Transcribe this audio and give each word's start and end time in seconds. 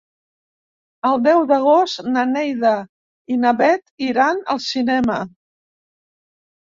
El 1.09 1.19
deu 1.25 1.41
d'agost 1.51 2.01
na 2.15 2.23
Neida 2.31 2.73
i 3.35 3.39
na 3.45 3.55
Bet 3.63 3.95
iran 4.09 4.43
al 4.55 4.63
cinema. 4.73 5.21